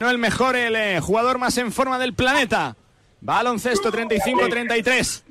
[0.00, 2.74] No el mejor, el eh, jugador más en forma del planeta.
[3.20, 5.22] Baloncesto 35-33.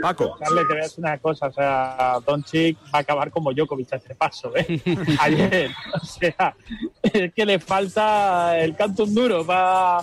[0.00, 0.36] Paco.
[0.38, 3.92] Carle, te voy a decir una cosa, o sea, Doncic va a acabar como Djokovic
[3.92, 4.80] a este paso, ¿eh?
[5.20, 6.54] Ayer, o sea,
[7.02, 10.02] es que le falta el canto duro para,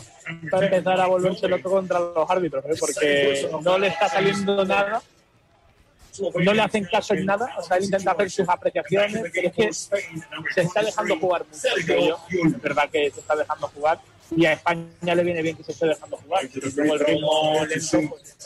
[0.50, 2.76] para empezar a volverse loco contra los árbitros, ¿eh?
[2.80, 5.02] Porque no le está saliendo nada,
[6.20, 9.54] no le hacen caso en nada, o sea, él intenta hacer sus apreciaciones, pero es
[9.54, 12.18] que se está dejando jugar mucho, creo yo.
[12.46, 14.00] es verdad que se está dejando jugar,
[14.36, 16.44] y a España le viene bien que se esté dejando jugar,
[16.76, 18.38] luego el ritmo lento, pues,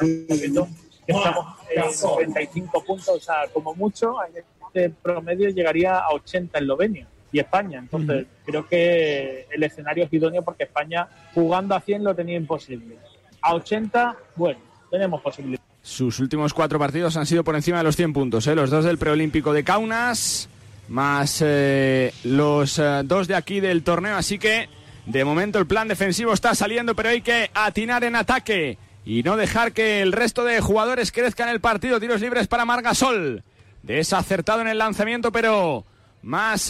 [1.08, 7.08] estamos en 35 puntos, o sea, como mucho, en este promedio llegaría a 80 Eslovenia
[7.32, 7.80] y España.
[7.80, 12.98] Entonces, creo que el escenario es idóneo porque España jugando a 100 lo tenía imposible.
[13.42, 14.60] A 80, bueno,
[14.92, 15.67] tenemos posibilidades.
[15.88, 18.46] Sus últimos cuatro partidos han sido por encima de los 100 puntos.
[18.46, 18.56] ¿eh?
[18.56, 20.50] Los dos del preolímpico de Kaunas,
[20.90, 24.18] más eh, los eh, dos de aquí del torneo.
[24.18, 24.68] Así que,
[25.06, 29.38] de momento, el plan defensivo está saliendo, pero hay que atinar en ataque y no
[29.38, 32.02] dejar que el resto de jugadores crezcan el partido.
[32.02, 33.44] Tiros libres para Margasol.
[33.82, 35.86] Desacertado en el lanzamiento, pero
[36.22, 36.70] más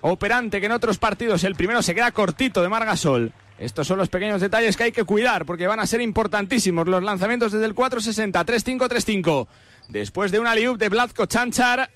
[0.00, 1.44] operante que en otros partidos.
[1.44, 3.34] El primero se queda cortito de Margasol.
[3.62, 7.00] Estos son los pequeños detalles que hay que cuidar porque van a ser importantísimos los
[7.00, 9.46] lanzamientos desde el 460, 3-5, 3-5.
[9.88, 11.88] Después de una liup de Vladko Chanchar,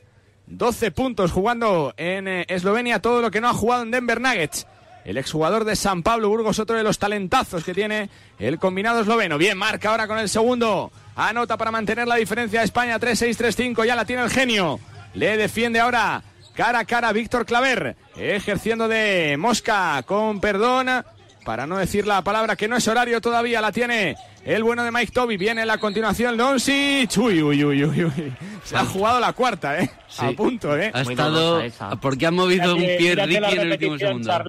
[0.47, 4.65] 12 puntos jugando en eh, Eslovenia, todo lo que no ha jugado en Denver Nuggets.
[5.05, 9.37] El exjugador de San Pablo Burgos, otro de los talentazos que tiene el combinado esloveno.
[9.37, 10.93] Bien, marca ahora con el segundo.
[11.17, 13.85] Anota para mantener la diferencia España 3-6-3-5.
[13.85, 14.79] Ya la tiene el genio.
[15.15, 16.23] Le defiende ahora
[16.55, 17.97] cara a cara Víctor Claver.
[18.17, 21.05] Ejerciendo de mosca con perdón.
[21.47, 24.91] Para no decir la palabra que no es horario todavía, la tiene el bueno de
[24.91, 25.37] Mike Toby.
[25.37, 27.17] Viene la continuación Doncic.
[27.19, 28.33] Uy, uy, uy, uy, uy.
[28.65, 29.89] Se ha jugado la cuarta, ¿eh?
[30.19, 30.91] A punto, ¿eh?
[30.93, 31.63] Ha estado.
[32.03, 34.45] Porque ha movido un pie Ricky en el último segundo.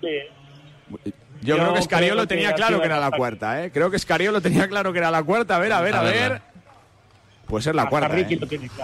[1.44, 3.72] Yo, creo que Escariolo tenía claro que era la cuarta, ¿eh?
[3.72, 5.58] Creo que Escariolo tenía claro que era la cuarta.
[5.58, 6.42] A ver, a ver, a ver.
[7.48, 8.20] Puede ser la cuarta.
[8.20, 8.40] ¿eh?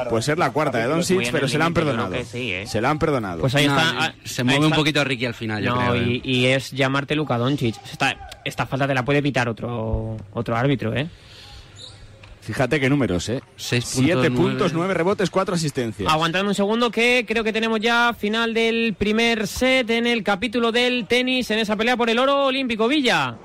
[0.10, 2.16] Puede ser la cuarta de Don Sitch, pero se la han perdonado.
[2.16, 2.66] ¿eh?
[2.66, 3.42] Se la han perdonado.
[3.42, 4.16] Pues ahí está.
[4.24, 5.96] se mueve un poquito Ricky al final, yo no, creo.
[5.96, 7.76] Y, y, es llamarte Luka Doncic.
[7.92, 11.08] Esta, esta falta te la puede pitar otro, otro árbitro, ¿eh?
[12.44, 13.42] Fíjate qué números, ¿eh?
[13.56, 16.12] 7 puntos, 9 rebotes, 4 asistencias.
[16.12, 20.74] Aguantadme un segundo que creo que tenemos ya final del primer set en el capítulo
[20.74, 22.90] del tenis en esa pelea por el oro olímpico.
[22.90, 23.38] Villa.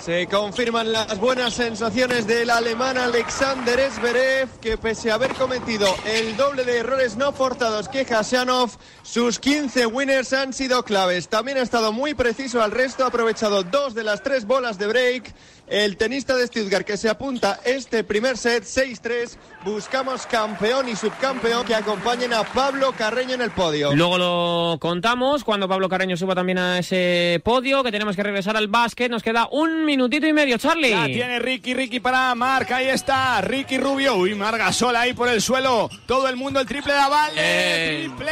[0.00, 6.36] Se confirman las buenas sensaciones del alemán Alexander Zverev, que pese a haber cometido el
[6.36, 8.70] doble de errores no forzados que Hashanov,
[9.02, 11.28] sus 15 winners han sido claves.
[11.28, 14.88] También ha estado muy preciso al resto, ha aprovechado dos de las tres bolas de
[14.88, 15.34] break.
[15.74, 19.36] El tenista de Stuttgart que se apunta este primer set 6-3.
[19.64, 23.92] Buscamos campeón y subcampeón que acompañen a Pablo Carreño en el podio.
[23.92, 28.56] Luego lo contamos cuando Pablo Carreño suba también a ese podio, que tenemos que regresar
[28.56, 29.10] al básquet.
[29.10, 30.90] Nos queda un minutito y medio, Charlie.
[30.90, 32.76] La tiene Ricky, Ricky para marca.
[32.76, 34.14] Ahí está, Ricky Rubio.
[34.14, 35.90] Uy, Margasol ahí por el suelo.
[36.06, 37.34] Todo el mundo el triple de Avalde.
[37.36, 38.04] Eh.
[38.04, 38.30] Triple.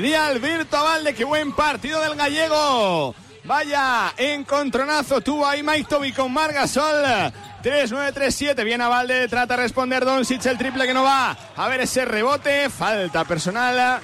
[0.00, 3.14] Di Alberto Avalde, qué buen partido del gallego.
[3.44, 7.04] Vaya encontronazo tuvo ahí Mike Toby con Margasol.
[7.62, 8.64] 3-9-3-7.
[8.64, 9.28] Bien a Valde.
[9.28, 11.36] Trata de responder Doncic el triple que no va.
[11.54, 12.70] A ver ese rebote.
[12.70, 14.00] Falta personal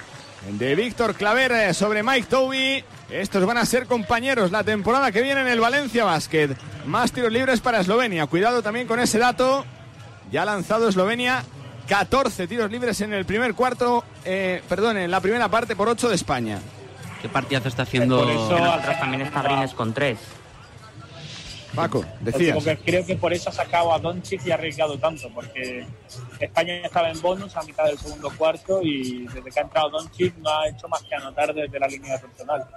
[0.47, 2.83] de Víctor Claver sobre Mike Toby.
[3.09, 6.55] Estos van a ser compañeros la temporada que viene en el Valencia Basket.
[6.85, 8.27] Más tiros libres para Eslovenia.
[8.27, 9.65] Cuidado también con ese dato.
[10.31, 11.43] Ya ha lanzado Eslovenia
[11.87, 14.03] 14 tiros libres en el primer cuarto.
[14.23, 16.59] Eh, perdón, en la primera parte por 8 de España.
[17.21, 18.19] ¿Qué partidazo está haciendo?
[18.19, 20.17] Por eso Nosotros también está Brines con tres.
[21.75, 22.55] Paco, decías.
[22.55, 25.85] Porque creo que por eso ha sacado a Doncic y ha arriesgado tanto, porque
[26.39, 30.35] España estaba en bonus a mitad del segundo cuarto y desde que ha entrado Doncic
[30.37, 32.67] no ha hecho más que anotar desde la línea personal.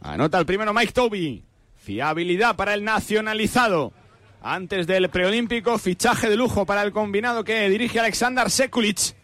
[0.00, 1.42] Anota el primero Mike Toby.
[1.76, 3.92] Fiabilidad para el nacionalizado.
[4.42, 9.14] Antes del preolímpico, fichaje de lujo para el combinado que dirige Alexander Sekulic.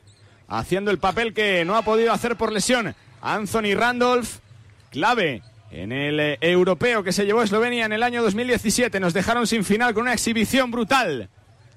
[0.48, 2.94] Haciendo el papel que no ha podido hacer por lesión.
[3.22, 4.38] Anthony Randolph,
[4.90, 9.00] clave en el eh, europeo que se llevó Eslovenia en el año 2017.
[9.00, 11.28] Nos dejaron sin final con una exhibición brutal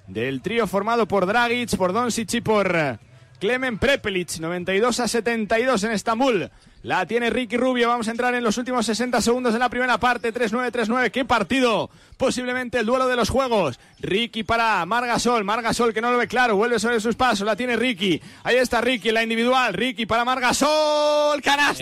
[0.07, 2.97] del trío formado por Dragic, por Doncic y por eh,
[3.39, 4.39] Klemen Prepelic.
[4.39, 6.51] 92 a 72 en Estambul.
[6.83, 7.87] La tiene Ricky Rubio.
[7.87, 10.33] Vamos a entrar en los últimos 60 segundos de la primera parte.
[10.33, 11.11] 3-9-3-9.
[11.11, 11.89] ¡Qué partido!
[12.17, 13.79] Posiblemente el duelo de los juegos.
[13.99, 15.45] Ricky para Margasol.
[15.45, 16.57] Margasol que no lo ve claro.
[16.57, 17.45] Vuelve sobre sus pasos.
[17.45, 18.21] La tiene Ricky.
[18.43, 19.73] Ahí está Ricky en la individual.
[19.73, 21.41] Ricky para Margasol.
[21.41, 21.79] ¡Canasta!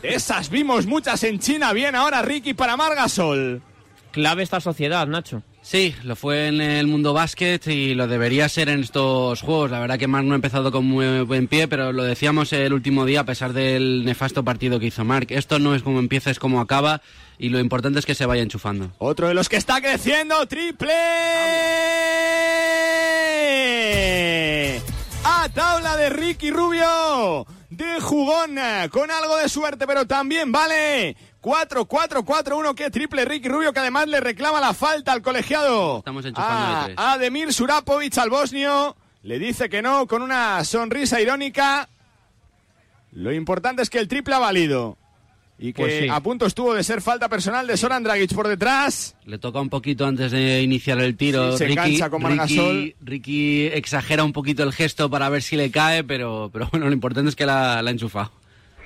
[0.00, 1.74] De esas vimos muchas en China.
[1.74, 3.60] Bien ahora Ricky para Margasol.
[4.10, 5.42] Clave esta sociedad, Nacho.
[5.70, 9.70] Sí, lo fue en el mundo básquet y lo debería ser en estos juegos.
[9.70, 12.72] La verdad que Marc no ha empezado con muy buen pie, pero lo decíamos el
[12.72, 15.30] último día a pesar del nefasto partido que hizo Marc.
[15.30, 17.02] Esto no es como empieza, es como acaba
[17.38, 18.90] y lo importante es que se vaya enchufando.
[18.98, 20.92] Otro de los que está creciendo, triple.
[25.22, 27.46] A tabla de Ricky Rubio.
[27.70, 28.56] De jugón,
[28.90, 34.20] con algo de suerte, pero también vale 4-4-4-1, qué triple Ricky Rubio, que además le
[34.20, 35.98] reclama la falta al colegiado.
[35.98, 36.96] Estamos enchufando a de tres.
[36.98, 38.96] Ademir Surapovic al bosnio.
[39.22, 41.88] Le dice que no, con una sonrisa irónica.
[43.12, 44.96] Lo importante es que el triple ha valido.
[45.58, 46.08] Y que Pues sí.
[46.08, 49.14] a punto estuvo de ser falta personal de Soran Dragic por detrás.
[49.26, 51.52] Le toca un poquito antes de iniciar el tiro.
[51.52, 52.76] Sí, se Ricky, engancha con Margasol.
[52.76, 56.86] Ricky, Ricky exagera un poquito el gesto para ver si le cae, pero, pero bueno,
[56.86, 58.32] lo importante es que la, la ha enchufado.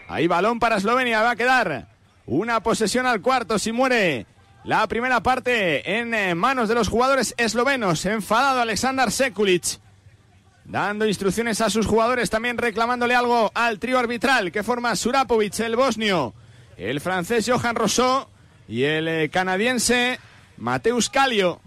[0.08, 1.93] Ahí balón para Eslovenia, va a quedar
[2.26, 4.26] una posesión al cuarto si muere
[4.64, 8.06] la primera parte en eh, manos de los jugadores eslovenos.
[8.06, 9.78] Enfadado Aleksandar Sekulic,
[10.64, 15.76] dando instrucciones a sus jugadores, también reclamándole algo al trío arbitral que forma Surapovic, el
[15.76, 16.34] bosnio,
[16.76, 18.26] el francés Johan Rousseau
[18.66, 20.18] y el eh, canadiense
[20.56, 21.60] Mateus Calio.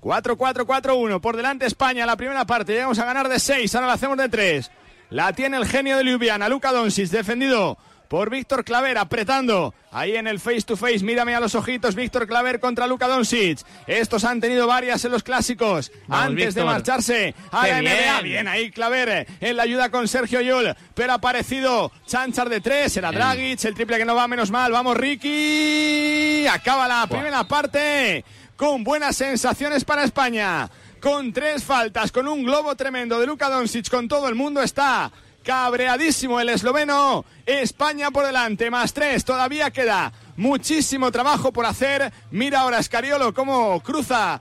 [0.00, 1.20] 4-4-4-1.
[1.20, 2.72] Por delante España, la primera parte.
[2.72, 3.74] Llegamos a ganar de 6.
[3.74, 4.70] Ahora la hacemos de 3.
[5.10, 7.76] La tiene el genio de Ljubljana, Luka Doncic, defendido
[8.08, 11.00] por Víctor Claver, apretando ahí en el face to face.
[11.00, 13.60] Mírame a los ojitos, Víctor Claver contra Luka Doncic.
[13.86, 18.20] Estos han tenido varias en los clásicos Vamos, antes de marcharse a Qué la NBA.
[18.20, 18.22] bien.
[18.22, 22.96] Bien ahí Claver en la ayuda con Sergio Yul, pero ha aparecido Chanchar de 3.
[22.96, 24.72] Era Dragic, el triple que no va menos mal.
[24.72, 26.46] Vamos, Ricky.
[26.46, 28.24] Acaba la primera parte
[28.56, 30.68] con buenas sensaciones para España.
[31.00, 35.12] Con tres faltas, con un globo tremendo de Luka Doncic, con todo el mundo está
[35.46, 37.24] cabreadísimo el esloveno.
[37.46, 39.24] España por delante, más tres.
[39.24, 42.12] Todavía queda muchísimo trabajo por hacer.
[42.32, 44.40] Mira ahora Escariolo cómo cruza.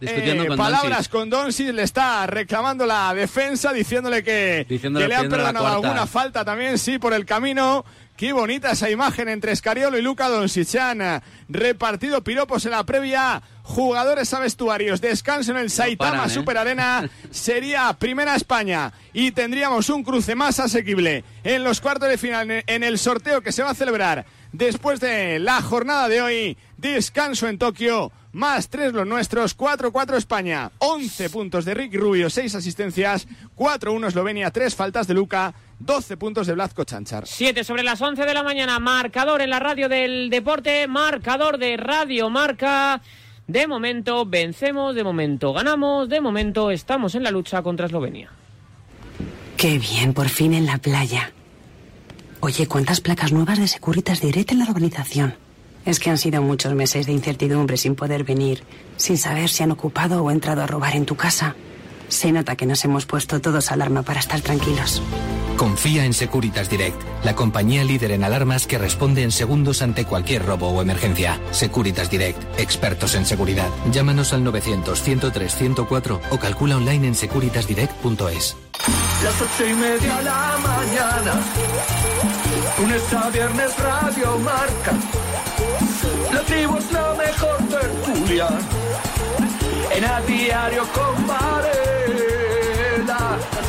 [0.00, 5.14] Eh, con palabras con Doncic, le está reclamando la defensa, diciéndole que, Diciéndole que le
[5.14, 7.84] han perdonado alguna falta también, sí, por el camino.
[8.16, 10.68] Qué bonita esa imagen entre Escariolo y Luca Doncic.
[10.68, 13.42] Se han eh, repartido piropos en la previa.
[13.64, 15.00] Jugadores a vestuarios.
[15.00, 16.32] Descanso en el Saitama paran, ¿eh?
[16.32, 17.10] Super Arena.
[17.32, 18.92] Sería primera España.
[19.12, 23.50] Y tendríamos un cruce más asequible en los cuartos de final en el sorteo que
[23.50, 26.58] se va a celebrar después de la jornada de hoy.
[26.76, 28.12] Descanso en Tokio.
[28.34, 29.56] Más tres los nuestros.
[29.56, 30.72] 4-4 España.
[30.78, 32.28] 11 puntos de Ricky Rubio.
[32.28, 33.28] 6 asistencias.
[33.56, 34.50] 4-1 Eslovenia.
[34.50, 35.54] 3 faltas de Luca.
[35.78, 37.28] 12 puntos de Blazko Chanchar.
[37.28, 41.76] 7 sobre las 11 de la mañana, marcador en la radio del deporte, marcador de
[41.76, 43.00] Radio Marca.
[43.46, 48.30] De momento vencemos, de momento ganamos, de momento estamos en la lucha contra Eslovenia.
[49.56, 51.32] Qué bien, por fin en la playa.
[52.40, 55.34] Oye, ¿cuántas placas nuevas de Securitas Direct en la urbanización?
[55.84, 58.64] Es que han sido muchos meses de incertidumbre sin poder venir,
[58.96, 61.56] sin saber si han ocupado o entrado a robar en tu casa.
[62.08, 65.02] Se nota que nos hemos puesto todos alarma para estar tranquilos.
[65.56, 70.44] Confía en Securitas Direct, la compañía líder en alarmas que responde en segundos ante cualquier
[70.44, 71.40] robo o emergencia.
[71.52, 73.68] Securitas Direct, expertos en seguridad.
[73.92, 78.56] Llámanos al 900-103-104 o calcula online en securitasdirect.es.
[79.22, 81.40] Las ocho y media de la mañana.
[82.78, 84.92] Lunes a viernes Radio Marca.
[86.32, 88.48] La tribu es la mejor tertulia.
[89.94, 91.94] En a diario con Varela.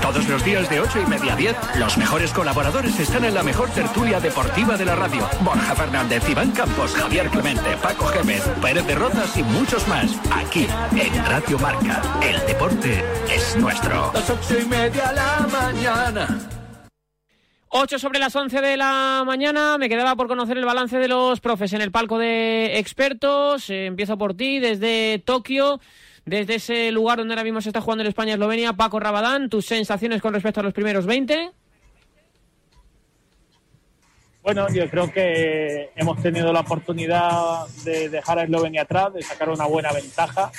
[0.02, 3.44] Todos los días de ocho y media a 10, los mejores colaboradores están en la
[3.44, 5.28] mejor tertulia deportiva de la radio.
[5.42, 10.12] Borja Fernández, Iván Campos, Javier Clemente, Paco Gémez, Pérez de Rozas y muchos más.
[10.32, 12.02] Aquí, en Radio Marca.
[12.22, 14.12] El deporte es nuestro.
[14.14, 16.55] Las ocho y media de la mañana.
[17.78, 21.42] 8 sobre las 11 de la mañana, me quedaba por conocer el balance de los
[21.42, 23.70] profes en el palco de expertos.
[23.70, 25.82] Eh, empiezo por ti, desde Tokio,
[26.24, 28.72] desde ese lugar donde ahora mismo se está jugando el España-Eslovenia.
[28.72, 31.52] Paco Rabadán, tus sensaciones con respecto a los primeros 20.
[34.42, 39.50] Bueno, yo creo que hemos tenido la oportunidad de dejar a Eslovenia atrás, de sacar
[39.50, 40.50] una buena ventaja,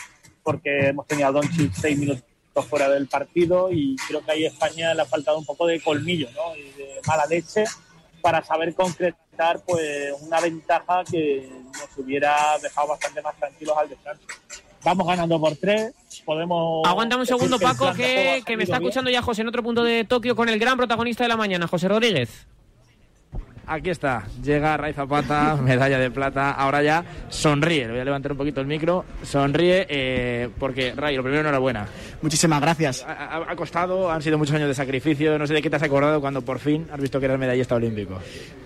[0.43, 2.27] porque hemos tenido a Doncic seis minutos
[2.63, 6.29] fuera del partido y creo que ahí España le ha faltado un poco de colmillo
[6.35, 6.55] ¿no?
[7.07, 7.65] Mala leche
[8.21, 14.23] para saber concretar pues una ventaja que nos hubiera dejado bastante más tranquilos al descanso.
[14.83, 15.93] Vamos ganando por tres,
[16.25, 16.87] podemos...
[16.87, 18.89] Aguántame un segundo, Paco, que, que me está bien.
[18.89, 21.67] escuchando ya José en otro punto de Tokio con el gran protagonista de la mañana,
[21.67, 22.47] José Rodríguez.
[23.69, 26.53] Aquí está, llega Ray Zapata, medalla de plata.
[26.53, 27.87] Ahora ya sonríe.
[27.87, 29.05] Le voy a levantar un poquito el micro.
[29.25, 31.87] Sonríe eh, porque, Ray, lo primero, enhorabuena.
[32.23, 33.05] Muchísimas gracias.
[33.09, 35.37] Ha, costado, han sido muchos años de sacrificio.
[35.37, 37.75] No sé de qué te has acordado cuando por fin has visto que eras medallista
[37.75, 38.21] olímpico.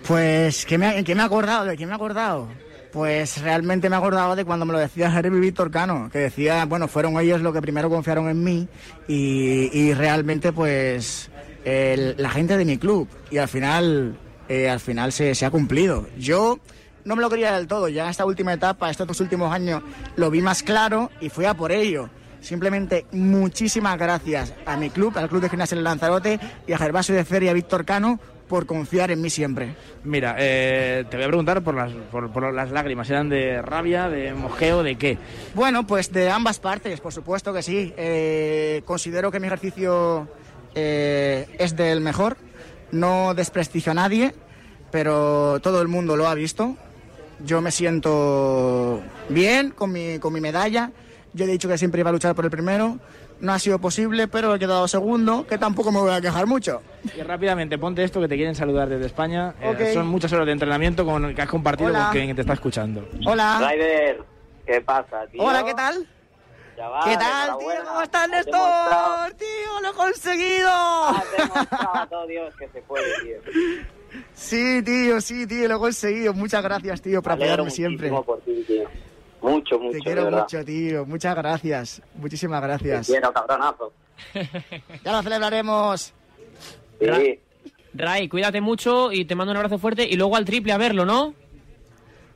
[0.07, 1.65] Pues, ¿qué me, ha- qué me he acordado?
[1.65, 2.47] ¿De qué me he acordado?
[2.93, 6.87] Pues realmente me acordaba de cuando me lo decía Jeremy Víctor Cano, que decía, bueno,
[6.87, 8.67] fueron ellos los que primero confiaron en mí
[9.07, 11.31] y, y realmente pues
[11.65, 14.15] el- la gente de mi club y al final,
[14.51, 16.07] eh, al final se, se ha cumplido.
[16.17, 16.59] Yo
[17.05, 19.81] no me lo quería del todo, ya en esta última etapa, estos dos últimos años,
[20.17, 22.09] lo vi más claro y fui a por ello.
[22.41, 27.15] Simplemente muchísimas gracias a mi club, al Club de Gimnasia del Lanzarote y a Gervasio
[27.15, 29.77] de Feria Víctor Cano por confiar en mí siempre.
[30.03, 33.09] Mira, eh, te voy a preguntar por las, por, por las lágrimas.
[33.09, 35.17] ¿Eran de rabia, de mojeo, de qué?
[35.55, 37.93] Bueno, pues de ambas partes, por supuesto que sí.
[37.95, 40.27] Eh, considero que mi ejercicio
[40.75, 42.35] eh, es del mejor,
[42.91, 44.33] no desprestigio a nadie,
[44.91, 46.75] pero todo el mundo lo ha visto.
[47.43, 50.91] Yo me siento bien con mi, con mi medalla.
[51.33, 52.99] Yo he dicho que siempre iba a luchar por el primero.
[53.39, 56.83] No ha sido posible, pero he quedado segundo, que tampoco me voy a quejar mucho.
[57.17, 59.55] Y rápidamente, ponte esto que te quieren saludar desde España.
[59.59, 62.09] Eh, son muchas horas de entrenamiento con, que has compartido Hola.
[62.11, 63.07] con quien te está escuchando.
[63.25, 63.71] Hola.
[63.71, 64.21] Ryder,
[64.67, 65.41] ¿qué pasa, tío?
[65.41, 66.07] Hola, ¿qué tal?
[66.75, 67.67] Chaval, ¿Qué tal, tío?
[67.87, 69.33] ¿Cómo estás, Néstor?
[69.37, 70.69] Tío, lo he conseguido.
[70.69, 73.37] has demostrado a todo Dios que se puede, tío.
[74.33, 76.33] Sí, tío, sí, tío, lo he conseguido.
[76.33, 78.09] Muchas gracias, tío, por apoyarme siempre.
[78.09, 78.89] muchísimo por ti, tío.
[79.41, 81.05] Mucho, mucho, Te quiero mucho, tío.
[81.05, 82.01] Muchas gracias.
[82.15, 83.07] Muchísimas gracias.
[83.07, 83.91] Te quiero, cabronazo.
[85.03, 86.13] Ya lo celebraremos.
[86.99, 87.39] Sí.
[87.93, 91.05] Ray, cuídate mucho y te mando un abrazo fuerte y luego al triple a verlo,
[91.05, 91.33] ¿no?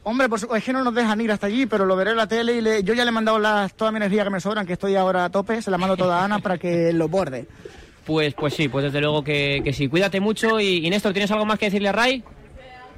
[0.08, 2.18] Hombre, por su- es que no nos dejan ir hasta allí, pero lo veré en
[2.18, 4.40] la tele y le- yo ya le he mandado las, toda mi energía que me
[4.40, 7.08] sobran, que estoy ahora a tope, se la mando toda a Ana para que lo
[7.10, 7.48] borde.
[8.06, 9.88] Pues, pues sí, pues desde luego que, que sí.
[9.88, 12.24] Cuídate mucho y, y Néstor, ¿tienes algo más que decirle a Ray?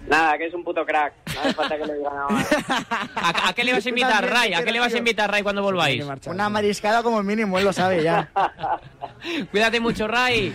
[0.06, 1.14] Nada, que es un puto crack.
[1.34, 2.48] No hace falta que le diga nada más.
[3.16, 4.54] ¿A, a qué le vas a invitar, Ray?
[4.54, 6.04] ¿A qué le vas a invitar, Ray, cuando volváis?
[6.28, 8.30] Una mariscada como mínimo, él lo sabe ya.
[9.52, 10.54] Cuídate mucho, Ray.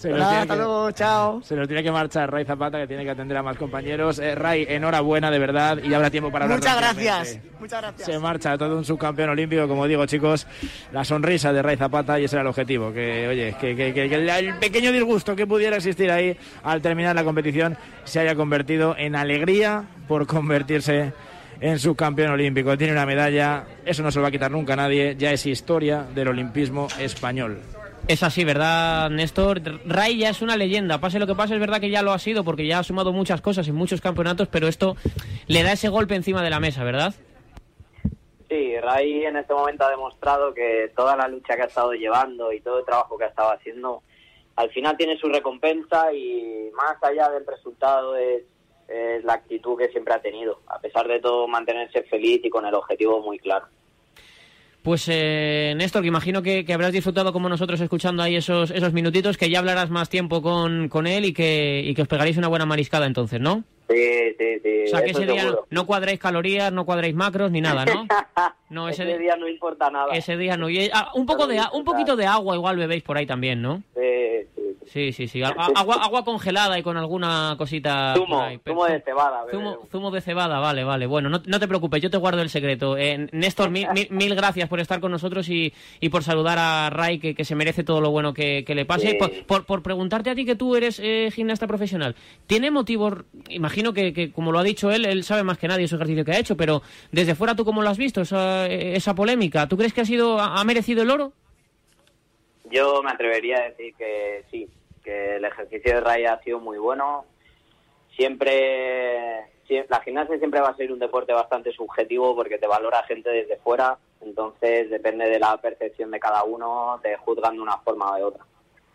[0.00, 1.42] Se nos tiene hasta que- luego, chao.
[1.42, 4.18] Se nos tiene que marchar Ray Zapata, que tiene que atender a más compañeros.
[4.18, 7.38] Eh, Ray, enhorabuena, de verdad, y habrá tiempo para hablar Muchas gracias.
[7.60, 8.06] Muchas gracias.
[8.06, 10.46] Se marcha todo un subcampeón olímpico, como digo, chicos.
[10.92, 12.92] La sonrisa de Ray Zapata y ese era el objetivo.
[12.94, 17.76] Que, oye, que, que- el pequeño disgusto que pudiera existir ahí al terminar la competición
[18.04, 21.12] se haya convertido en alegría por convertirse
[21.60, 22.78] en subcampeón olímpico.
[22.78, 25.44] Tiene una medalla, eso no se lo va a quitar nunca a nadie, ya es
[25.44, 27.58] historia del olimpismo español.
[28.10, 29.60] Es así, ¿verdad, Néstor?
[29.86, 30.98] Ray ya es una leyenda.
[30.98, 33.12] Pase lo que pase, es verdad que ya lo ha sido porque ya ha sumado
[33.12, 34.96] muchas cosas en muchos campeonatos, pero esto
[35.46, 37.14] le da ese golpe encima de la mesa, ¿verdad?
[38.48, 42.52] Sí, Ray en este momento ha demostrado que toda la lucha que ha estado llevando
[42.52, 44.02] y todo el trabajo que ha estado haciendo,
[44.56, 48.42] al final tiene su recompensa y más allá del resultado es,
[48.88, 50.62] es la actitud que siempre ha tenido.
[50.66, 53.68] A pesar de todo, mantenerse feliz y con el objetivo muy claro.
[54.82, 58.92] Pues eh, Néstor, que imagino que, que habrás disfrutado como nosotros escuchando ahí esos, esos
[58.92, 62.38] minutitos, que ya hablarás más tiempo con, con él y que, y que os pegaréis
[62.38, 63.64] una buena mariscada entonces, ¿no?
[63.90, 64.82] Sí, sí, sí.
[64.84, 65.66] O sea, que ese día no, seguro.
[65.68, 68.06] no cuadréis calorías, no cuadréis macros ni nada, ¿no?
[68.70, 70.14] No, ese, ese día no importa nada.
[70.14, 70.70] ese día no.
[70.70, 73.82] Y, ah, un, poco de, un poquito de agua igual bebéis por ahí también, ¿no?
[73.96, 74.46] Sí,
[74.92, 75.28] sí, sí.
[75.28, 78.14] Sí, Agua, agua congelada y con alguna cosita.
[78.16, 78.60] Zumo, por ahí.
[78.66, 79.44] zumo de cebada.
[79.90, 81.06] Zumo, de cebada, vale, vale.
[81.06, 82.96] Bueno, no, no te preocupes, yo te guardo el secreto.
[82.98, 86.90] Eh, Néstor, mil, mil- mil gracias por estar con nosotros y, y por saludar a
[86.90, 89.10] Ray, que, que se merece todo lo bueno que, que le pase.
[89.10, 89.16] Sí.
[89.18, 92.14] Por, por- por preguntarte a ti que tú eres eh, gimnasta profesional,
[92.46, 93.14] ¿tiene motivos?
[93.48, 96.24] Imagino que, que, como lo ha dicho él, él sabe más que nadie su ejercicio
[96.24, 96.82] que ha hecho, pero
[97.12, 99.68] desde fuera tú cómo lo has visto, esa, esa polémica.
[99.68, 101.32] ¿Tú crees que ha, sido, ha merecido el oro?
[102.70, 104.68] Yo me atrevería a decir que sí,
[105.02, 107.24] que el ejercicio de raya ha sido muy bueno.
[108.16, 113.02] Siempre, sie- la gimnasia siempre va a ser un deporte bastante subjetivo porque te valora
[113.04, 117.78] gente desde fuera, entonces depende de la percepción de cada uno, te juzgan de una
[117.78, 118.44] forma o de otra.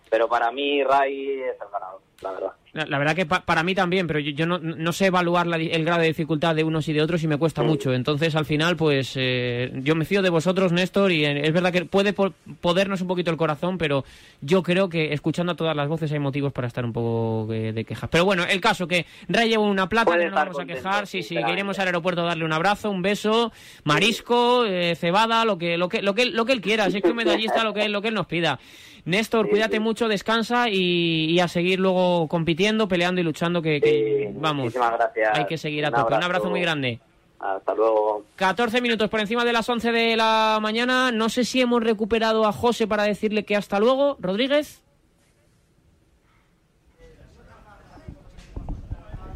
[0.10, 2.52] Pero para mí Ray es el ganador, la verdad.
[2.74, 5.48] La, la verdad que pa- para mí también, pero yo, yo no, no sé evaluar
[5.48, 7.94] la el grado de dificultad de unos y de otros y me cuesta mucho.
[7.94, 11.72] Entonces, al final, pues eh, yo me fío de vosotros, Néstor, y eh, es verdad
[11.72, 14.04] que puede po- podernos un poquito el corazón, pero
[14.42, 17.72] yo creo que escuchando a todas las voces hay motivos para estar un poco eh,
[17.72, 18.10] de quejas.
[18.12, 21.08] Pero bueno, el caso que Ray lleva una plata, que no nos vamos a quejar,
[21.08, 23.54] sí, sí, que iremos al aeropuerto a darle un abrazo, un beso,
[23.86, 27.04] marisco, eh, cebada, lo que, lo que, lo que, lo que él quiera, si es
[27.04, 28.60] que un medallista lo que, lo que él nos pida.
[29.06, 34.32] Néstor, cuídate mucho, descansa y, y a seguir luego compitiendo, peleando y luchando, que, que,
[34.36, 35.38] vamos, gracias.
[35.38, 36.16] hay que seguir a tope.
[36.16, 36.50] Un abrazo.
[36.50, 37.00] muy grande.
[37.40, 38.24] Hasta luego.
[38.38, 41.12] 14 minutos por encima de las 11 de la mañana.
[41.12, 44.18] No sé si hemos recuperado a José para decirle que hasta luego.
[44.20, 44.82] Rodríguez.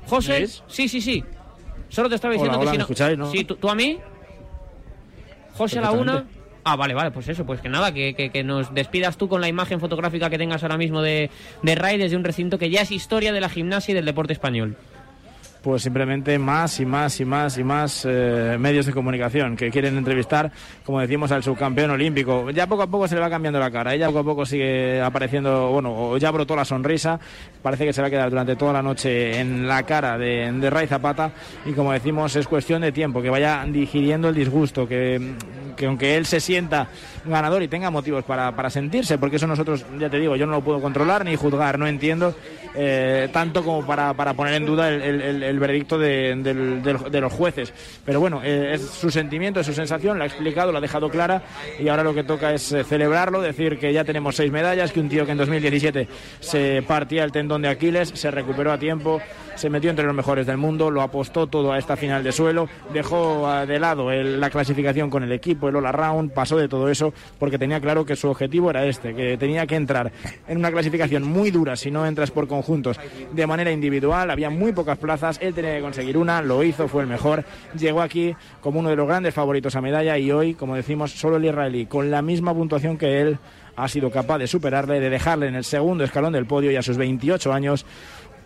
[0.07, 0.47] José.
[0.67, 1.23] Sí, sí, sí.
[1.89, 2.83] Solo te estaba diciendo hola, que si ¿me no.
[2.83, 3.31] escucháis, no?
[3.31, 3.99] Sí, ¿tú, tú a mí.
[5.55, 6.25] José a la una.
[6.63, 9.41] Ah, vale, vale, pues eso, pues que nada, que, que- que nos despidas tú con
[9.41, 11.29] la imagen fotográfica que tengas ahora mismo de,
[11.63, 14.33] de Ray desde un recinto que ya es historia de la gimnasia y del deporte
[14.33, 14.75] español.
[15.61, 19.97] Pues simplemente más y más y más y más eh, medios de comunicación que quieren
[19.97, 20.51] entrevistar,
[20.85, 22.49] como decimos, al subcampeón olímpico.
[22.51, 25.01] Ya poco a poco se le va cambiando la cara, ella poco a poco sigue
[25.01, 27.19] apareciendo, bueno, ya brotó la sonrisa,
[27.61, 30.69] parece que se va a quedar durante toda la noche en la cara de, de
[30.69, 31.31] Ray Zapata.
[31.65, 35.33] Y como decimos es cuestión de tiempo, que vaya digiriendo el disgusto, que,
[35.75, 36.87] que aunque él se sienta
[37.25, 40.53] ganador y tenga motivos para, para sentirse, porque eso nosotros, ya te digo, yo no
[40.53, 42.33] lo puedo controlar ni juzgar, no entiendo
[42.75, 46.53] eh, tanto como para, para, poner en duda el veredicto de, de,
[47.09, 47.73] de, los jueces.
[48.03, 51.09] Pero bueno, eh, es su sentimiento, es su sensación, la ha explicado, la ha dejado
[51.09, 51.41] clara
[51.79, 54.99] y ahora lo que toca es eh, celebrarlo, decir que ya tenemos seis medallas, que
[54.99, 56.07] un tío que en 2017
[56.41, 59.21] se partía el tendón de Aquiles, se recuperó a tiempo,
[59.59, 62.69] se metió entre los mejores del mundo, lo apostó todo a esta final de suelo,
[62.93, 67.13] dejó de lado la clasificación con el equipo, el All Round, pasó de todo eso
[67.37, 70.13] porque tenía claro que su objetivo era este, que tenía que entrar
[70.47, 72.97] en una clasificación muy dura si no entras por conjuntos
[73.33, 77.01] de manera individual, había muy pocas plazas, él tenía que conseguir una, lo hizo, fue
[77.01, 77.43] el mejor,
[77.77, 81.35] llegó aquí como uno de los grandes favoritos a medalla y hoy, como decimos, solo
[81.35, 83.39] el israelí, con la misma puntuación que él,
[83.79, 86.81] ha sido capaz de superarle, de dejarle en el segundo escalón del podio y a
[86.81, 87.85] sus 28 años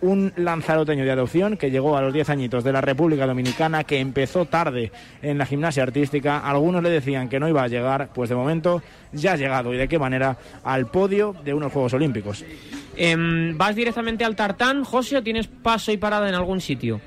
[0.03, 3.99] un lanzaroteño de adopción que llegó a los 10 añitos de la República Dominicana, que
[3.99, 4.91] empezó tarde
[5.21, 6.39] en la gimnasia artística.
[6.39, 8.83] Algunos le decían que no iba a llegar, pues de momento
[9.13, 12.43] ya ha llegado y de qué manera al podio de unos Juegos Olímpicos.
[12.97, 13.15] Eh,
[13.55, 16.99] ¿Vas directamente al tartán, José, o tienes paso y parada en algún sitio?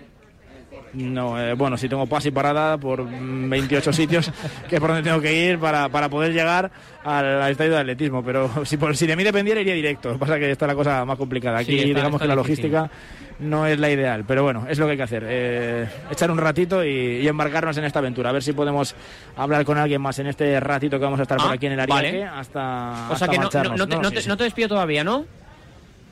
[0.92, 4.30] No, eh, bueno, si tengo paso y parada por 28 sitios,
[4.68, 6.70] que es por donde tengo que ir para, para poder llegar
[7.04, 8.22] al, al, estadio de atletismo.
[8.22, 10.08] Pero si, por, si de mí dependiera, iría directo.
[10.08, 11.58] Lo que pasa es que está la cosa más complicada.
[11.58, 13.50] Aquí, sí, está, digamos está que la logística difícil.
[13.50, 14.24] no es la ideal.
[14.26, 15.24] Pero bueno, es lo que hay que hacer.
[15.26, 18.30] Eh, echar un ratito y, y, embarcarnos en esta aventura.
[18.30, 18.94] A ver si podemos
[19.36, 21.72] hablar con alguien más en este ratito que vamos a estar ah, por aquí en
[21.72, 22.24] el Ariake vale.
[22.24, 23.08] hasta.
[23.10, 25.26] O sea hasta que no, te, sí, no te despido todavía, ¿no?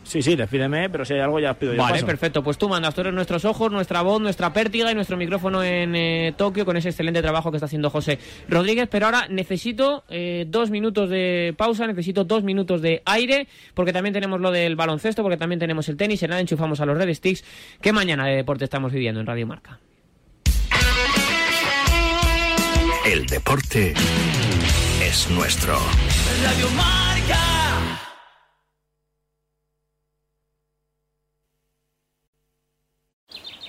[0.05, 2.07] Sí, sí, despídeme, pero si hay algo ya os pido yo Vale, paso.
[2.07, 2.43] perfecto.
[2.43, 5.97] Pues tú mandas, tú eres nuestros ojos, nuestra voz, nuestra pértiga y nuestro micrófono en
[5.97, 8.19] eh, Tokio con ese excelente trabajo que está haciendo José
[8.49, 8.89] Rodríguez.
[8.91, 14.13] Pero ahora necesito eh, dos minutos de pausa, necesito dos minutos de aire, porque también
[14.13, 16.23] tenemos lo del baloncesto, porque también tenemos el tenis.
[16.23, 17.45] En nada enchufamos a los Red Sticks.
[17.81, 19.81] ¿Qué mañana de deporte estamos viviendo en Radio Marca?
[23.07, 23.95] El deporte
[25.03, 25.79] es nuestro.
[26.43, 27.04] Radio Marca.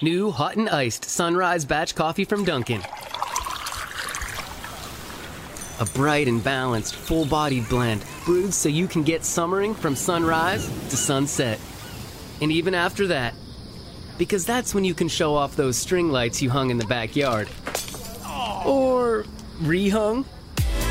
[0.06, 2.84] New hot and iced sunrise batch coffee from Dunkin'.
[5.80, 10.68] A bright and balanced, full bodied blend brewed so you can get summering from sunrise
[10.90, 11.60] to sunset.
[12.40, 13.34] And even after that,
[14.20, 17.50] because that's when you can show off those string lights you hung in the backyard.
[18.64, 19.26] Or
[19.60, 20.26] rehung.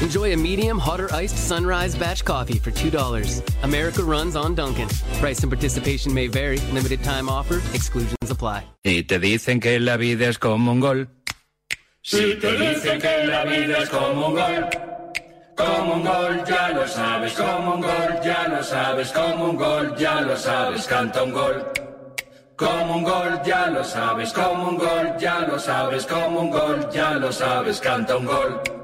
[0.05, 3.43] Enjoy a medium hot or iced sunrise batch coffee for $2.
[3.62, 4.88] America runs on Dunkin'.
[5.19, 6.59] Price and participation may vary.
[6.73, 7.62] Limited time offer.
[7.73, 8.67] Exclusions apply.
[8.85, 11.09] Y te dicen que la vida es como un gol.
[12.03, 14.69] Si te dicen que la vida es como un gol.
[15.57, 19.97] Como un gol, ya lo sabes, como un gol, ya lo sabes, como un gol,
[19.97, 21.64] ya lo sabes, canta un gol.
[22.57, 26.90] Como un gol, ya lo sabes, como un gol, ya lo sabes, como un gol,
[26.93, 28.84] ya lo sabes, canta un gol.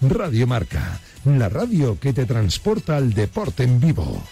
[0.00, 4.22] Radio Marca, la radio que te transporta al deporte en vivo.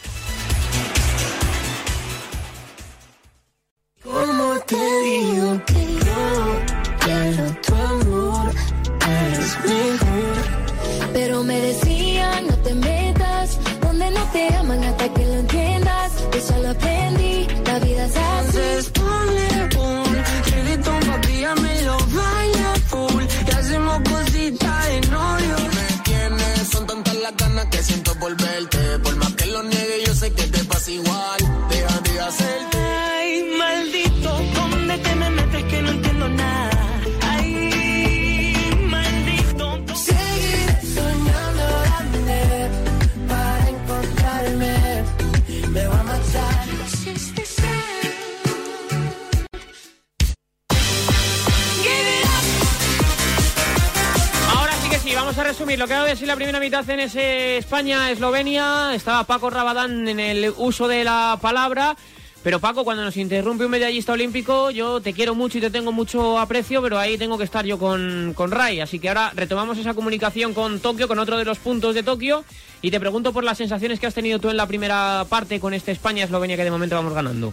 [55.88, 56.60] Ahora sí que sí, vamos a resumir decir, lo que ha de ser la primera
[56.60, 61.96] mitad en ese España-Eslovenia, estaba Paco Rabadán en el uso de la palabra.
[62.42, 65.90] Pero Paco, cuando nos interrumpe un medallista olímpico, yo te quiero mucho y te tengo
[65.90, 68.80] mucho aprecio, pero ahí tengo que estar yo con, con Ray.
[68.80, 72.44] Así que ahora retomamos esa comunicación con Tokio, con otro de los puntos de Tokio,
[72.80, 75.74] y te pregunto por las sensaciones que has tenido tú en la primera parte con
[75.74, 77.52] este España-Eslovenia que de momento vamos ganando.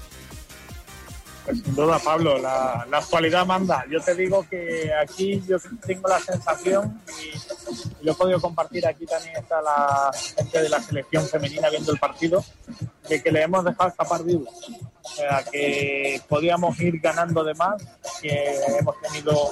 [1.45, 3.85] Pues sin duda, Pablo, la, la actualidad manda.
[3.89, 7.01] Yo te digo que aquí yo tengo la sensación,
[8.01, 11.91] y lo he podido compartir aquí también está la gente de la selección femenina viendo
[11.91, 12.43] el partido,
[13.07, 14.49] de que le hemos dejado escapar vivos.
[15.03, 17.81] O sea, que podíamos ir ganando de más,
[18.21, 19.51] que hemos tenido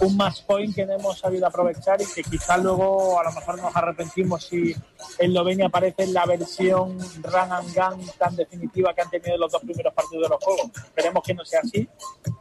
[0.00, 3.60] un match point que no hemos sabido aprovechar y que quizá luego a lo mejor
[3.62, 4.76] nos arrepentimos si
[5.18, 9.62] Eslovenia aparece en la versión run and gun tan definitiva que han tenido los dos
[9.62, 10.70] primeros partidos de los juegos.
[10.76, 11.88] Esperemos no sea así,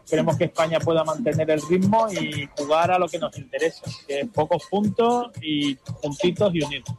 [0.03, 4.21] esperemos que España pueda mantener el ritmo y jugar a lo que nos interesa, que
[4.21, 6.89] es pocos puntos y puntitos y unidos.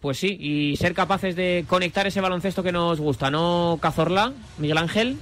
[0.00, 4.78] Pues sí, y ser capaces de conectar ese baloncesto que nos gusta, ¿no, Cazorla, Miguel
[4.78, 5.18] Ángel?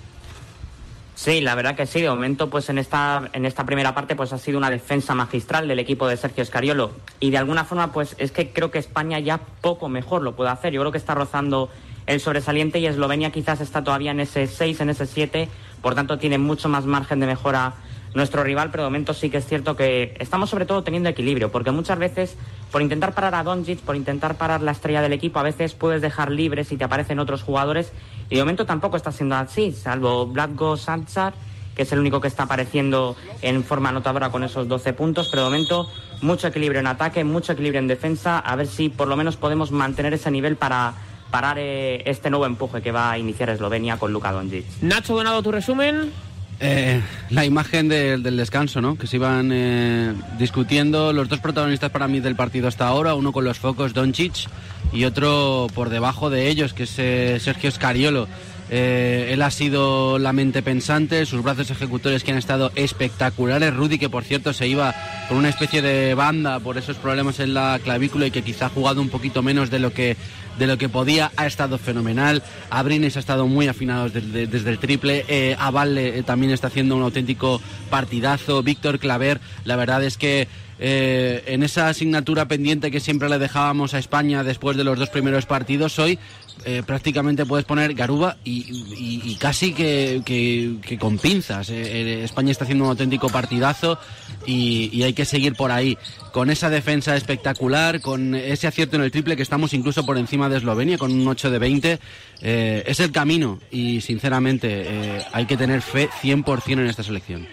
[1.17, 2.03] Sí, la verdad que sí.
[2.03, 5.67] De momento, pues en esta, en esta primera parte, pues ha sido una defensa magistral
[5.67, 6.93] del equipo de Sergio Escariolo.
[7.21, 10.51] Y de alguna forma, pues es que creo que España ya poco mejor lo puede
[10.51, 10.75] hacer.
[10.75, 11.71] Yo creo que está rozando
[12.05, 15.49] el sobresaliente y Eslovenia quizás está todavía en ese 6, en ese 7.
[15.83, 17.75] Por tanto, tiene mucho más margen de mejora
[18.17, 21.53] nuestro rival, pero de momento sí que es cierto que estamos sobre todo teniendo equilibrio,
[21.53, 22.37] porque muchas veces
[22.73, 26.01] por intentar parar a Doncic, por intentar parar la estrella del equipo, a veces puedes
[26.01, 27.93] dejar libres y te aparecen otros jugadores
[28.31, 31.35] y de momento tampoco está siendo así, salvo Blatko Sanchar,
[31.75, 35.43] que es el único que está apareciendo en forma notadora con esos 12 puntos, pero
[35.43, 35.87] de momento
[36.23, 39.73] mucho equilibrio en ataque, mucho equilibrio en defensa, a ver si por lo menos podemos
[39.73, 40.95] mantener ese nivel para
[41.31, 44.65] parar eh, este nuevo empuje que va a iniciar Eslovenia con Luka Doncic.
[44.83, 46.11] Nacho Donado, tu resumen.
[46.59, 48.97] Eh, la imagen del- del descanso, ¿no?
[48.97, 53.31] Que se iban eh, discutiendo los dos protagonistas para mí del partido hasta ahora, uno
[53.33, 54.49] con los focos Doncic
[54.93, 58.27] y otro por debajo de ellos, que es eh, Sergio Scariolo.
[58.69, 63.75] Eh, él ha sido la mente pensante, sus brazos ejecutores que han estado espectaculares.
[63.75, 64.95] Rudy, que por cierto se iba
[65.29, 68.71] con una especie de banda por esos problemas en la clavícula y que quizá ha
[68.71, 70.17] jugado un poquito menos de lo que,
[70.59, 72.43] de lo que podía, ha estado fenomenal.
[72.71, 75.25] Abrines ha estado muy afinado desde, desde el triple.
[75.29, 78.63] Eh, eh, también está haciendo un auténtico partidazo.
[78.63, 83.95] Víctor Claver, la verdad es que eh, en esa asignatura pendiente que siempre le dejábamos
[83.95, 86.19] a España después de los dos primeros partidos, hoy
[86.65, 91.71] eh, prácticamente puedes poner Garuba y, casi que, con pinzas.
[91.71, 93.99] Eh, eh, España está haciendo un auténtico partidazo
[94.47, 95.97] y, hay que seguir por ahí.
[96.33, 100.49] Con esa defensa espectacular, con ese acierto en el triple que estamos incluso por encima
[100.49, 101.99] de Eslovenia con un 8 de 20,
[102.43, 107.47] eh, es el camino y sinceramente hay que tener fe 100% en esta selección.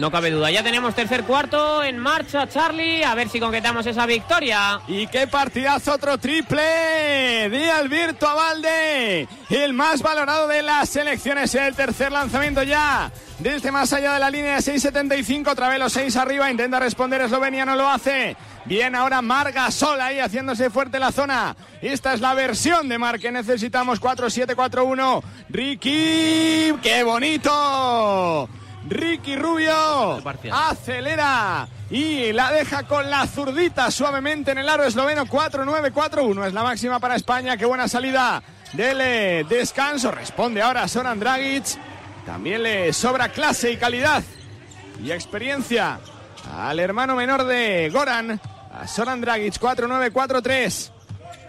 [0.00, 0.50] No cabe duda.
[0.50, 3.04] Ya tenemos tercer cuarto en marcha, Charlie.
[3.04, 4.80] A ver si concretamos esa victoria.
[4.88, 6.62] Y qué partidazo, otro triple
[7.50, 11.54] de Alberto Avalde, el más valorado de las selecciones.
[11.54, 15.48] El tercer lanzamiento ya desde más allá de la línea de 6.75.
[15.48, 16.50] Otra vez los seis arriba.
[16.50, 18.38] Intenta responder Eslovenia, no lo hace.
[18.64, 21.54] Bien, ahora Marga sola ahí haciéndose fuerte la zona.
[21.82, 24.00] Esta es la versión de Mar que necesitamos.
[24.00, 25.22] 4-7-4-1.
[25.50, 28.48] Ricky, qué bonito.
[28.88, 30.22] Ricky Rubio.
[30.52, 35.26] Acelera y la deja con la zurdita suavemente en el aro esloveno.
[35.26, 37.56] 4-9-4-1 es la máxima para España.
[37.56, 38.42] Qué buena salida.
[38.72, 40.10] Del descanso.
[40.10, 41.64] Responde ahora Soran Dragic.
[42.24, 44.22] También le sobra clase y calidad
[45.02, 45.98] y experiencia
[46.56, 48.40] al hermano menor de Goran
[48.72, 49.58] a Soran Dragic.
[49.58, 50.92] 4-9-4-3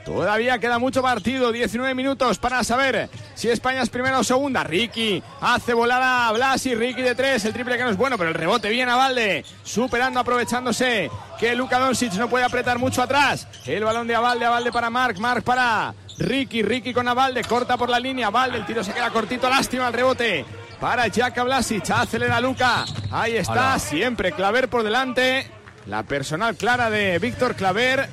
[0.05, 3.09] Todavía queda mucho partido, 19 minutos para saber
[3.41, 4.63] si España es primera o segunda.
[4.63, 8.29] Ricky hace volar a Blasi, Ricky de tres, el triple que no es bueno, pero
[8.29, 13.47] el rebote bien a Valde, superando, aprovechándose que Luka Doncic no puede apretar mucho atrás.
[13.65, 17.89] El balón de Avalde, Avalde para Mark, Mark para Ricky, Ricky con Avalde, corta por
[17.89, 20.45] la línea, Avalde, el tiro se queda cortito, lástima el rebote.
[20.79, 23.79] Para Jaka Blasic, acelera Luca, ahí está, Hola.
[23.79, 25.49] siempre Claver por delante.
[25.87, 28.07] La personal clara de Víctor Claver.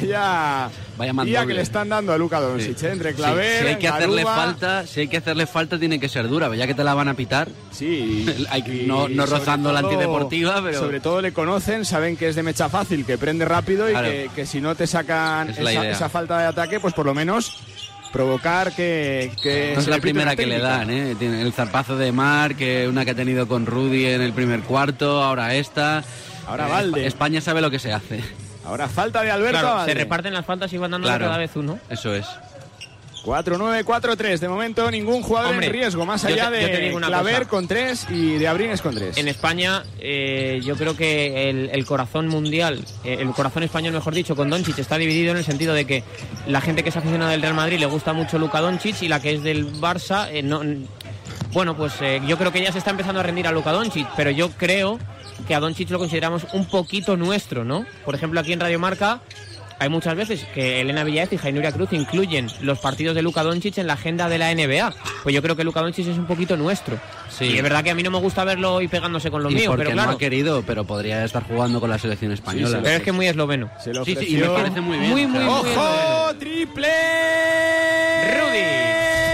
[0.00, 2.92] Vaya, Vaya día que le están dando a Luca Doncic, ¿eh?
[2.92, 6.08] entre Sí, Claver, si hay que hacerle falta, si hay que hacerle falta tiene que
[6.08, 7.48] ser dura, ya que te la van a pitar.
[7.72, 12.28] Sí, hay que- no, rozando la todo- antideportiva, pero Sobre todo le conocen, saben que
[12.28, 15.58] es de mecha fácil, que prende rápido y que, que si no te sacan Es
[15.60, 17.56] la esa, falta de ataque, pues por lo menos
[18.12, 21.16] provocar que, que no es la primera que le dan, ¿eh?
[21.18, 24.60] Tiene el zarpazo de Marc, eh, una que ha tenido con Rudy en el primer
[24.60, 26.04] cuarto, ahora esta.
[26.46, 27.00] Ahora Eh, Valde.
[27.02, 28.20] Espa- España sabe lo que se hace.
[28.66, 31.26] Ahora falta de Alberto Claro, se reparten las faltas y van dando Claro.
[31.26, 31.78] cada vez uno.
[31.90, 32.26] Eso es.
[33.24, 34.38] 4-9-4-3.
[34.40, 37.48] De momento, ningún jugador Hombre, en riesgo, más allá te- de Claver cosa.
[37.48, 39.16] con 3 y de Abrines con 3.
[39.16, 44.14] En España, eh, yo creo que el, el corazón mundial, eh, el corazón español, mejor
[44.14, 46.04] dicho, con Doncic está dividido en el sentido de que
[46.46, 49.20] la gente que es aficionada del Real Madrid le gusta mucho Luka Doncic y la
[49.20, 50.60] que es del Barça, eh, no,
[51.54, 54.08] bueno, pues eh, yo creo que ya se está empezando a rendir a Luka Doncic,
[54.16, 54.98] pero yo creo
[55.46, 57.86] que a Doncic lo consideramos un poquito nuestro, ¿no?
[58.04, 59.20] Por ejemplo, aquí en Radio Marca
[59.78, 63.78] hay muchas veces que Elena Villaécija y Nuria Cruz incluyen los partidos de Luka Doncic
[63.78, 64.94] en la agenda de la NBA.
[65.22, 66.98] Pues yo creo que Luka Doncic es un poquito nuestro.
[67.28, 67.46] Sí.
[67.46, 69.54] Y es verdad que a mí no me gusta verlo y pegándose con lo y
[69.54, 70.10] mío, porque pero claro.
[70.10, 72.80] no ha querido, pero podría estar jugando con la selección española.
[72.82, 73.70] pero es que es muy esloveno.
[73.82, 75.10] Se lo Sí, sí, y me parece muy bien.
[75.10, 76.34] Muy, muy, muy ¡Ojo!
[76.38, 76.88] ¡Triple!
[78.38, 79.33] ¡Rudy!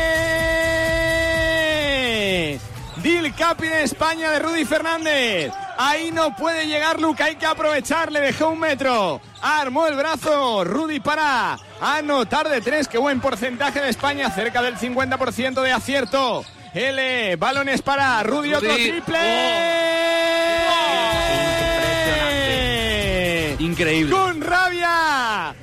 [3.03, 5.53] Dil Capi de España de Rudy Fernández.
[5.79, 9.21] Ahí no puede llegar Luca, hay que aprovechar, le dejó un metro.
[9.41, 14.77] Armó el brazo, Rudy para anotar de tres, qué buen porcentaje de España, cerca del
[14.77, 16.45] 50% de acierto.
[16.75, 19.19] L, balones para Rudy, otro triple.
[23.59, 24.15] Increíble.
[24.15, 25.55] Con rabia.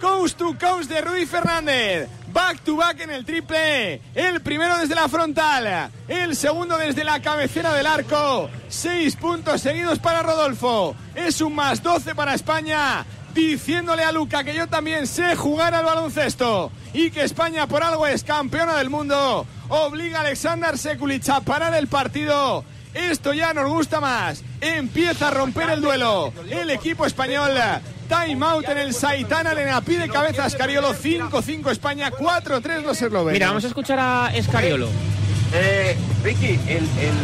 [0.00, 2.08] Coast to coast de Rudy Fernández.
[2.32, 4.00] Back to back en el triple.
[4.14, 5.90] El primero desde la frontal.
[6.08, 8.48] El segundo desde la cabecera del arco.
[8.68, 10.96] Seis puntos seguidos para Rodolfo.
[11.14, 13.04] Es un más 12 para España.
[13.34, 16.72] Diciéndole a Luca que yo también sé jugar al baloncesto.
[16.94, 19.46] Y que España por algo es campeona del mundo.
[19.68, 22.64] Obliga a Alexander Sekulic a parar el partido.
[22.94, 24.42] Esto ya nos gusta más.
[24.60, 26.32] Empieza a romper el duelo.
[26.48, 27.52] El equipo español.
[28.12, 29.80] Time out en el Saitana Arena.
[29.80, 30.92] Pide cabeza Escariolo.
[30.92, 32.10] 5-5 España.
[32.10, 33.32] 4-3 los eslovenos.
[33.32, 34.88] Mira, vamos a escuchar a Escariolo.
[35.54, 37.14] Eh, Ricky, el, el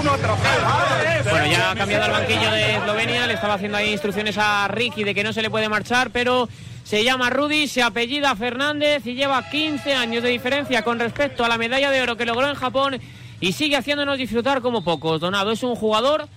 [0.00, 1.30] uno atrapado.
[1.30, 5.04] Bueno, ya ha cambiado al banquillo de Eslovenia, le estaba haciendo ahí instrucciones a Ricky
[5.04, 6.48] de que no se le puede marchar, pero
[6.82, 11.48] se llama Rudy, se apellida Fernández y lleva 15 años de diferencia con respecto a
[11.48, 13.00] la medalla de oro que logró en Japón
[13.40, 15.20] y sigue haciéndonos disfrutar como pocos.
[15.20, 16.28] Donado es un jugador,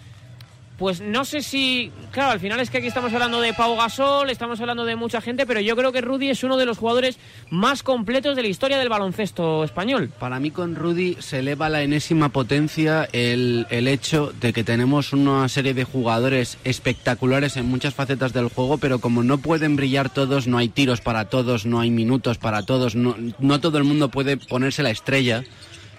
[0.77, 4.29] pues no sé si, claro, al final es que aquí estamos hablando de Pau Gasol,
[4.29, 7.17] estamos hablando de mucha gente, pero yo creo que Rudy es uno de los jugadores
[7.49, 10.11] más completos de la historia del baloncesto español.
[10.19, 15.13] Para mí con Rudy se eleva la enésima potencia el, el hecho de que tenemos
[15.13, 20.09] una serie de jugadores espectaculares en muchas facetas del juego, pero como no pueden brillar
[20.11, 23.83] todos, no hay tiros para todos, no hay minutos para todos, no, no todo el
[23.83, 25.43] mundo puede ponerse la estrella.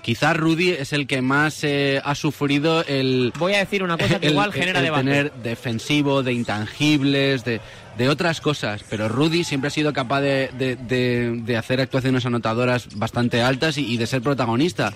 [0.03, 3.33] Quizás Rudy es el que más eh, ha sufrido el...
[3.39, 5.05] Voy a decir una cosa que igual genera el debate.
[5.05, 7.61] tener defensivo, de intangibles, de,
[7.99, 8.83] de otras cosas.
[8.89, 13.77] Pero Rudy siempre ha sido capaz de, de- de- de hacer actuaciones anotadoras bastante altas
[13.77, 14.93] y, y de ser protagonista.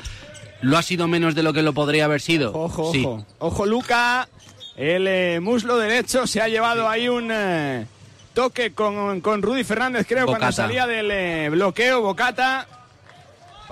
[0.62, 2.52] ¿Lo ha sido menos de lo que lo podría haber sido?
[2.54, 3.02] Ojo, sí.
[3.04, 3.26] ojo.
[3.40, 4.28] Ojo, Luca.
[4.76, 7.84] El eh, muslo derecho se ha llevado ahí un eh,
[8.32, 12.00] toque con, con Rudy Fernández, creo, cuando salía del eh, bloqueo.
[12.00, 12.66] Bocata.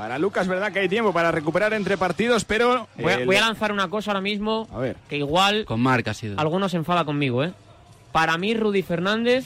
[0.01, 2.89] Para Lucas, verdad que hay tiempo para recuperar entre partidos, pero.
[2.97, 4.97] Voy a, el- voy a lanzar una cosa ahora mismo A ver.
[5.11, 6.41] que igual Con Marc ha sido.
[6.41, 7.53] algunos se enfada conmigo, ¿eh?
[8.11, 9.45] Para mí Rudy Fernández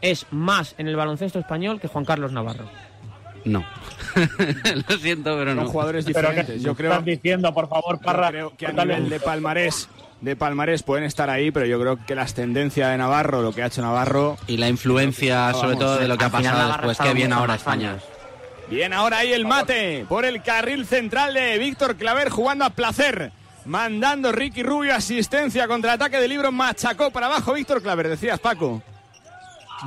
[0.00, 2.66] es más en el baloncesto español que Juan Carlos Navarro.
[3.44, 3.64] No.
[4.88, 5.68] lo siento, pero Son no.
[5.68, 6.54] jugadores Pero diferentes.
[6.56, 8.28] que Yo creo, estás diciendo, por favor, Parra.
[8.30, 9.88] creo que a nivel de palmarés,
[10.20, 13.64] de palmarés pueden estar ahí, pero yo creo que las tendencias de Navarro, lo que
[13.64, 14.36] ha hecho Navarro.
[14.46, 16.98] Y la influencia, sobre Vamos, todo, de lo que ha pasado después.
[16.98, 17.90] Qué bien ahora España.
[17.94, 18.02] años.
[18.68, 23.30] Bien, ahora ahí el mate por el carril central de Víctor Claver jugando a placer.
[23.66, 26.50] Mandando Ricky Rubio asistencia contra ataque de libro.
[26.50, 28.82] Machacó para abajo Víctor Claver, decías Paco.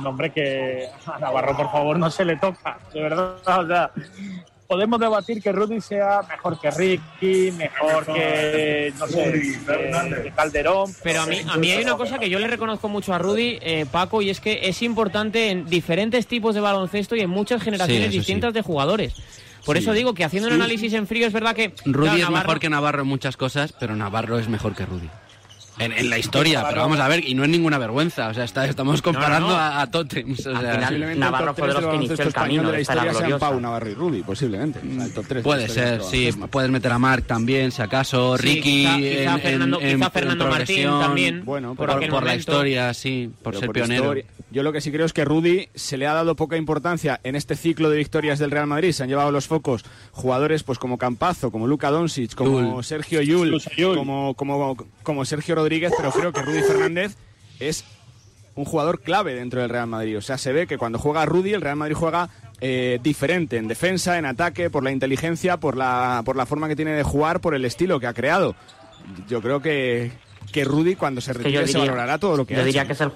[0.00, 2.78] No, hombre, que a Navarro, por favor, no se le toca.
[2.92, 3.90] De verdad, o sea,
[4.68, 10.94] podemos debatir que Rudy sea mejor que Ricky, mejor que, no sé, que- que Calderón.
[11.02, 13.58] Pero a mí, a mí hay una cosa que yo le reconozco mucho a Rudy,
[13.62, 17.62] eh, Paco, y es que es importante en diferentes tipos de baloncesto y en muchas
[17.62, 19.14] generaciones distintas de jugadores.
[19.64, 19.82] Por Sí.
[19.82, 21.72] eso digo que haciendo un análisis en frío es verdad que...
[21.86, 24.84] Rudy claro, es Navarro- mejor que Navarro en muchas cosas, pero Navarro es mejor que
[24.86, 25.08] Rudy.
[25.78, 28.44] En, en la historia, pero vamos a ver, y no es ninguna vergüenza, o sea,
[28.44, 29.54] está- estamos comparando no.
[29.56, 30.46] A, a Totems.
[30.46, 32.80] O Al sea, final, Navarro fue de 3 los que inició el camino de la
[32.80, 33.38] historia sean gloriosa.
[33.38, 34.80] Pau, Navarro y Rudy, posiblemente.
[34.80, 36.30] O sea, el top 3 de la Puede ser, sí.
[36.50, 38.36] Puedes meter a Marc también, si acaso.
[38.38, 38.60] Sí, Ricky.
[38.62, 42.92] quizá- en- quizá en- Fernando- en- quizá en Fernando Martín también, Bueno, por la historia,
[42.94, 44.02] sí, por Pero ser por pionero.
[44.04, 47.20] historia- Yo lo que sí creo es que Rudy se le ha dado poca importancia
[47.22, 48.92] en este ciclo de victorias del Real Madrid.
[48.92, 52.82] Se han llevado los focos jugadores pues como Campazo, como Luka Doncic, como Yul.
[52.84, 53.60] Sergio Yul.
[53.96, 57.16] como, como, como Sergio Rodríguez, pero creo que Rudy Fernández
[57.60, 57.84] es
[58.54, 60.18] un jugador clave dentro del Real Madrid.
[60.18, 62.28] O sea, se ve que cuando juega Rudy, el Real Madrid juega
[62.60, 66.74] eh, diferente en defensa, en ataque, por la inteligencia, por la, por la forma que
[66.76, 68.56] tiene de jugar, por el estilo que ha creado.
[69.28, 70.10] Yo creo que,
[70.52, 72.82] que Rudy cuando se retire yo se diría, valorará todo lo que yo ha diría
[72.82, 72.88] hecho.
[72.88, 73.12] que es el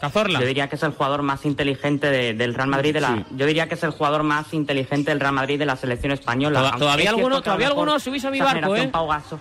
[0.00, 0.38] Cazorla.
[0.40, 2.94] Yo diría que es el jugador más inteligente de- del Real Madrid.
[2.94, 3.24] De la, Sí.
[3.36, 6.70] Yo diría que es el jugador más inteligente del Real Madrid de la selección española.
[6.78, 8.88] Todavía es cierto alguno- que a lo todavía mejor alguno subís a mi barco, ¿eh?
[8.92, 9.40] Pau Gasol-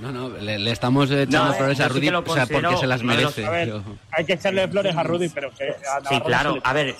[0.00, 3.02] No, no, le, le estamos echando No, flores a Rudy o sea, porque se las
[3.02, 3.44] merece.
[3.46, 6.58] A ver, pero- hay que echarle flores a Rudy, pero que a Sí, claro.
[6.64, 6.94] A ver,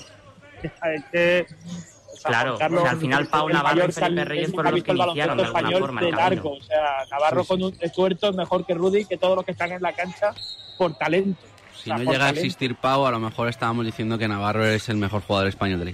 [0.82, 1.46] hay que-
[2.12, 4.74] o sea, Claro, Juan Carlos o sea, al final Pau Navarro y Felipe Reyes fueron
[4.74, 6.52] los que el iniciaron de alguna español forma el largo.
[6.52, 9.52] O sea, Navarro con un de tuerto es mejor que Rudy que todos los que
[9.52, 10.34] están en la cancha
[10.76, 11.40] por talento.
[11.82, 14.66] Si O sea, no llega a existir Pau, a lo mejor estábamos diciendo que Navarro
[14.66, 15.88] es el mejor jugador español de la